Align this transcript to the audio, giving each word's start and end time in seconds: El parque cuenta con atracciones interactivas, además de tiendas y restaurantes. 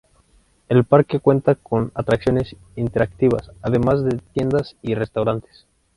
El 0.67 0.83
parque 0.83 1.19
cuenta 1.19 1.53
con 1.53 1.91
atracciones 1.93 2.55
interactivas, 2.75 3.51
además 3.61 4.03
de 4.03 4.17
tiendas 4.33 4.75
y 4.81 4.95
restaurantes. 4.95 5.67